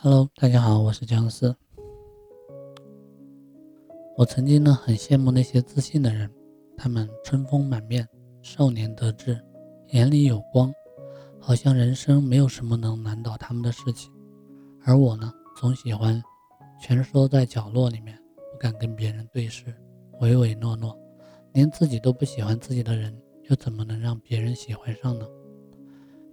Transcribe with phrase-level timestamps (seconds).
[0.00, 1.56] Hello，大家好，我是姜思。
[4.16, 6.30] 我曾经呢很羡慕那些自信的人，
[6.76, 8.08] 他们春风满面，
[8.40, 9.36] 少年得志，
[9.88, 10.72] 眼里有光，
[11.40, 14.08] 好像人生没有什么能难倒他们的事情。
[14.84, 16.22] 而我呢，总喜欢
[16.80, 18.16] 蜷缩在角落里面，
[18.52, 19.74] 不敢跟别人对视，
[20.20, 20.96] 唯唯诺诺，
[21.54, 23.20] 连自己都不喜欢自己的人，
[23.50, 25.26] 又怎么能让别人喜欢上呢？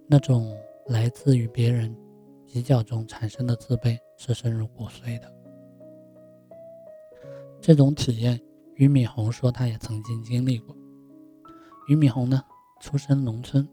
[0.06, 0.56] 那种
[0.86, 1.92] 来自于别人。
[2.56, 5.30] 比较中产生的自卑是深入骨髓的。
[7.60, 8.40] 这种体验，
[8.76, 10.74] 俞敏洪说他也曾经经历过。
[11.90, 12.42] 俞敏洪呢，
[12.80, 13.68] 出身农村，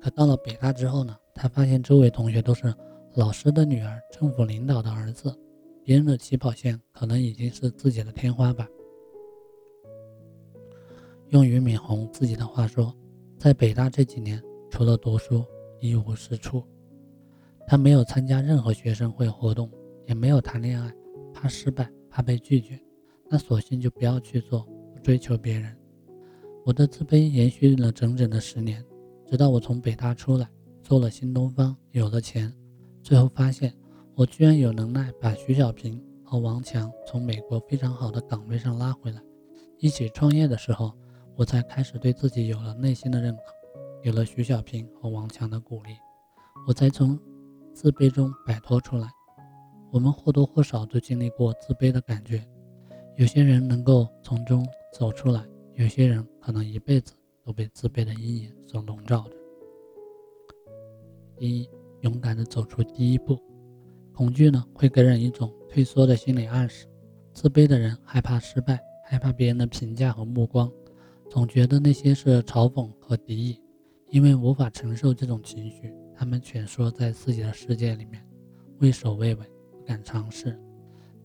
[0.00, 2.74] 可到了北大之后呢，他发现周围同学都是
[3.12, 5.30] 老师的女儿、政府领导的儿子，
[5.82, 8.66] 别人的起跑线可能已经是自己的天花板。
[11.28, 12.90] 用俞敏洪自己的话说，
[13.36, 15.44] 在北大这几年，除了读书，
[15.78, 16.64] 一无是处。
[17.74, 19.68] 他没有参加任何学生会活动，
[20.06, 20.94] 也没有谈恋爱，
[21.32, 22.78] 怕失败，怕被拒绝，
[23.28, 25.76] 那索性就不要去做，不追求别人。
[26.64, 28.80] 我的自卑延续了整整的十年，
[29.26, 30.48] 直到我从北大出来，
[30.84, 32.54] 做了新东方，有了钱，
[33.02, 33.74] 最后发现
[34.14, 39.20] 我居然有能耐把徐小平和王强从美国非常好的岗位上拉回来，
[39.80, 40.92] 一起创业的时候，
[41.34, 43.42] 我才开始对自己有了内心的认可，
[44.04, 45.90] 有了徐小平和王强的鼓励，
[46.68, 47.18] 我才从。
[47.74, 49.08] 自卑中摆脱出来，
[49.90, 52.42] 我们或多或少都经历过自卑的感觉。
[53.16, 55.44] 有些人能够从中走出来，
[55.74, 57.12] 有些人可能一辈子
[57.44, 59.36] 都被自卑的阴影所笼罩着。
[61.40, 61.68] 一，
[62.02, 63.36] 勇敢地走出第一步。
[64.14, 66.86] 恐惧呢，会给人一种退缩的心理暗示。
[67.32, 70.70] 自卑的人害怕失败，害怕别人的评价和目光，
[71.28, 73.60] 总觉得那些是嘲讽和敌意，
[74.10, 75.92] 因为无法承受这种情绪。
[76.16, 78.26] 他们蜷缩在自己的世界里面，
[78.78, 80.58] 畏首畏尾，不敢尝试。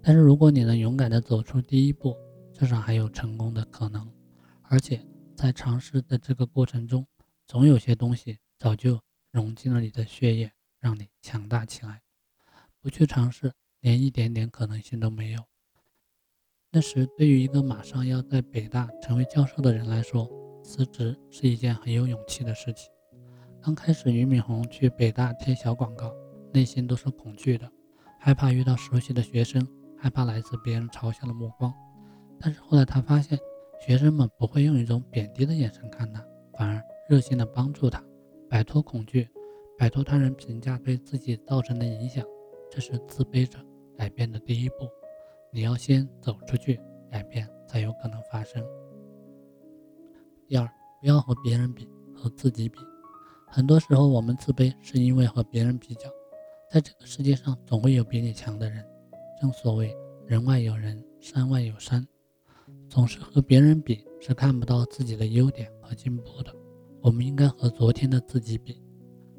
[0.01, 2.15] 但是，如果你能勇敢地走出第一步，
[2.53, 4.09] 至少还有成功的可能。
[4.63, 5.05] 而且，
[5.35, 7.05] 在尝试的这个过程中，
[7.47, 8.99] 总有些东西早就
[9.31, 12.01] 融进了你的血液，让你强大起来。
[12.81, 13.51] 不去尝试，
[13.81, 15.43] 连一点点可能性都没有。
[16.71, 20.29] 那时，对于一个马上要在北大成为教授的人来说，
[20.63, 22.89] 辞职是一件很有勇气的事情。
[23.61, 26.13] 刚开始，俞敏洪去北大贴小广告，
[26.53, 27.69] 内心都是恐惧的，
[28.17, 31.73] 害怕遇到熟悉的学生，害怕来自别人嘲笑的目光。
[32.39, 33.37] 但是后来他发现，
[33.85, 38.01] 学生们不会用一种贬低的眼神看他，反而热心的帮助他，
[38.49, 39.27] 摆脱恐惧，
[39.77, 42.25] 摆脱他人评价对自己造成的影响。
[42.71, 43.59] 这是自卑者
[43.97, 44.87] 改变的第一步。
[45.51, 46.79] 你要先走出去，
[47.11, 48.63] 改变才有可能发生。
[50.47, 50.65] 第二，
[51.01, 52.79] 不要和别人比，和自己比。
[53.51, 56.09] 很多时候，我们自卑是因为和别人比较。
[56.71, 58.85] 在这个世界上，总会有比你强的人。
[59.41, 59.95] 正所谓
[60.27, 62.07] “人外有人，山外有山”，
[62.87, 66.53] 总是和别人比，是看不到自己的优点和进步的。
[67.01, 68.79] 我们应该和昨天的自己比。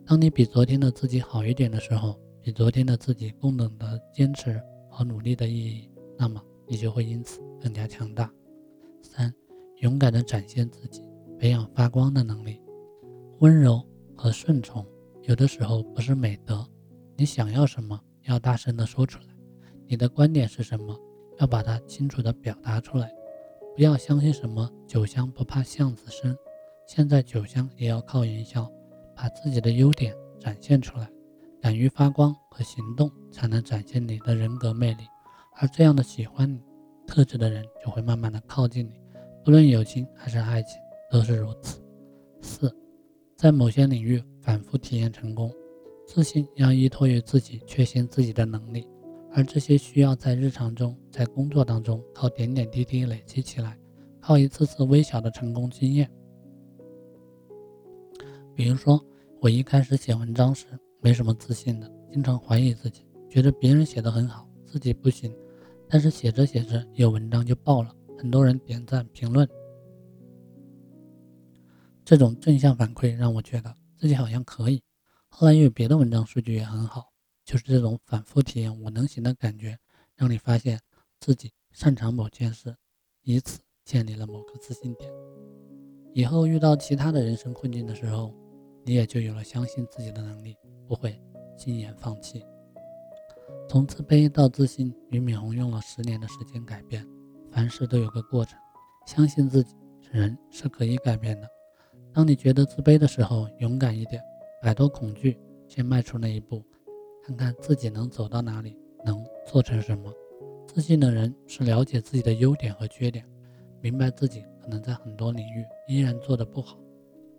[0.04, 5.88] 当你比昨天的自己好一点的时候，比昨天的自己更懂得坚持和努力的意义，
[6.18, 8.28] 那么你就会因此更加强大。
[9.02, 9.32] 三，
[9.82, 11.04] 勇敢地展现自己，
[11.38, 12.60] 培养发光的能力，
[13.38, 13.86] 温柔。
[14.20, 14.86] 和顺从，
[15.22, 16.62] 有的时候不是美德。
[17.16, 19.28] 你想要什么，要大声的说出来；
[19.86, 20.94] 你的观点是什么，
[21.38, 23.10] 要把它清楚的表达出来。
[23.74, 26.36] 不要相信什么“酒香不怕巷子深”，
[26.86, 28.70] 现在酒香也要靠营销，
[29.16, 31.10] 把自己的优点展现出来。
[31.58, 35.04] 敢于发光和行动，才能展现你的人格魅力。
[35.56, 36.60] 而这样的喜欢你
[37.06, 39.00] 特质的人，就会慢慢的靠近你。
[39.42, 40.78] 不论友情还是爱情，
[41.10, 41.80] 都是如此。
[43.40, 45.50] 在某些领域反复体验成功，
[46.06, 48.86] 自信要依托于自己确信自己的能力，
[49.32, 53.78] 而这些需要在日常中、在工作当中靠点点滴滴累积起来，
[54.20, 56.10] 靠一次次微小的成功经验。
[58.54, 59.02] 比如说，
[59.40, 60.66] 我一开始写文章时
[61.00, 65.34] 没什么自信的，经常怀疑自己，觉得别人写的很好，自己不行。
[65.88, 69.48] 但是写着写着，有文章就爆了，很多人点赞评论。
[72.04, 74.82] 这种正向反馈让我觉得自己好像可以。
[75.28, 77.12] 后来又有别的文章数据也很好，
[77.44, 79.78] 就是这种反复体验我能行的感觉，
[80.16, 80.80] 让你发现
[81.20, 82.76] 自己擅长某件事，
[83.22, 85.10] 以此建立了某个自信点。
[86.12, 88.34] 以后遇到其他的人生困境的时候，
[88.84, 90.56] 你也就有了相信自己的能力，
[90.88, 91.20] 不会
[91.56, 92.44] 轻言放弃。
[93.68, 97.06] 从自卑到自信，俞敏洪用了十年的时间改变。
[97.52, 98.58] 凡事都有个过程，
[99.06, 99.76] 相信自己，
[100.10, 101.48] 人是可以改变的。
[102.12, 104.22] 当你觉得自卑的时候，勇敢一点，
[104.62, 106.64] 摆脱恐惧，先迈出那一步，
[107.24, 110.12] 看看自己能走到哪里，能做成什么。
[110.66, 113.24] 自信的人是了解自己的优点和缺点，
[113.80, 116.78] 明白自己可能在很多领域依然做得不好，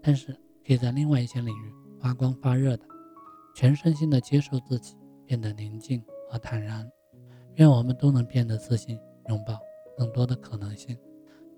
[0.01, 0.33] 但是
[0.65, 2.85] 可以在另外一些领域发光发热的。
[3.53, 4.95] 全身心的接受自己，
[5.25, 6.89] 变得宁静和坦然。
[7.55, 8.97] 愿我们都能变得自信，
[9.27, 9.59] 拥抱
[9.97, 10.97] 更多的可能性。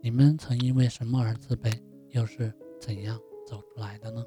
[0.01, 1.71] 你们曾因为什么而自卑？
[2.09, 2.53] 又是
[2.85, 4.21] 怎样走出来的呢？